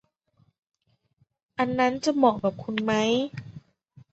[1.59, 2.93] อันนั้นจะเหมาะกับคุณไหม